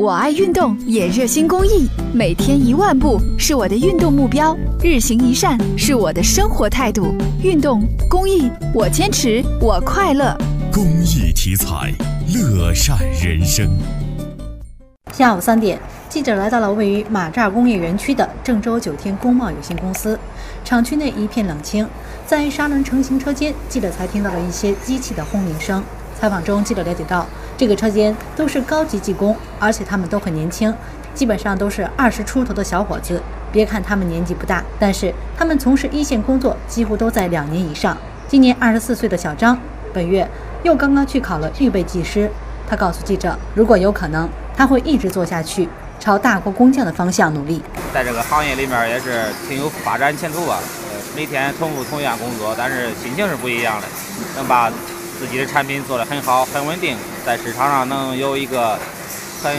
[0.00, 7.14] 我爱运动，也热心公益，每天一万步是我的运动目标，日行一善是我的生活态度。
[7.42, 10.34] 运动公益，我坚持，我快乐。
[10.72, 11.92] 公益题材，
[12.32, 13.68] 乐善人生。
[15.12, 15.78] 下午三点，
[16.08, 20.18] 记者来到了位于马扎工业园区的郑州九天工贸有限公司，
[20.64, 21.86] 厂区内一片冷清，
[22.26, 25.84] 在砂轮成型车间，记者才听到了一些机器的轰鸣声。
[26.20, 27.26] 采访中，记者了解到，
[27.56, 30.74] 这个车间都是高级技工，而且他们都很年轻，
[31.14, 33.22] 基本上都是二十出头的小伙子。
[33.50, 37.96] 别看他们年纪不大，但是他们从事一线工作几乎都在两年以上。
[38.28, 39.58] 今年二十四岁的小张，
[39.94, 40.28] 本月
[40.62, 42.30] 又刚刚去考了预备技师。
[42.68, 45.66] 他告诉记者，如果有可能，他会一直做下去，
[45.98, 47.62] 朝大国工匠的方向努力。
[47.94, 50.58] 在这个行业里面也是挺有发展前途吧。
[50.60, 53.86] 呃每天重复同样工作，但是心情是不一样的，
[54.36, 54.70] 能把。
[55.20, 58.78] 自己的产品做得很好，很稳定，在市场上能有一个
[59.42, 59.54] 很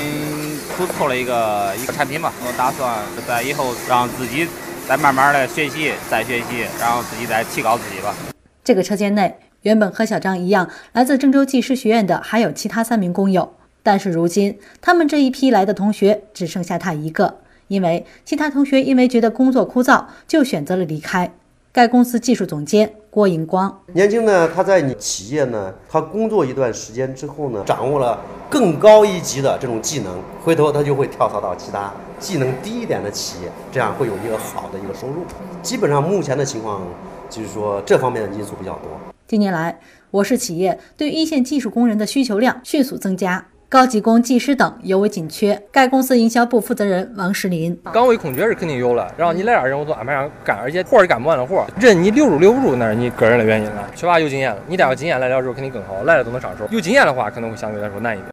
[0.75, 2.33] 不错的一个一个产品吧。
[2.43, 2.97] 我打算
[3.27, 4.47] 在以后让自己
[4.89, 8.15] 再慢慢的学习，再学习，然后自己再提高自己吧。
[8.63, 21.31] 这个车间内原本和小张一样来自郑州技师学院的还有其他三名工友，但是如今他们这一批来的同学只剩下他一个，因为其他同学因为觉得工作枯燥，就选择了离开。
[21.73, 28.19] 该公司技术总监郭银光，年轻呢，他在你企业呢，他工作一段时间之后呢，掌握了
[28.49, 35.23] 更高一级的这种技能，回头他就会跳槽到其他技能低一点的企业，这样会有一个好的一个收入。
[35.61, 36.81] 基本上目前的情况
[37.29, 38.91] 就是说这方面的因素比较多。
[39.25, 43.45] 近年来，我市企业对一线技术工人的需求量迅速增加。
[43.71, 45.57] 高级工、技师等尤为紧缺。
[45.71, 53.89] 该公司营销部负责人王石林：岗位空缺是肯定有了，然后你来点人，我都安排上干，而且活儿干不完的活儿，人你留住留不住那是你个人的原因了。
[53.95, 56.67] 缺乏有经验了，你带个经验来了之后肯定更好，来了都能上手。
[56.69, 58.29] 有经验的话可能会相对来说难一点。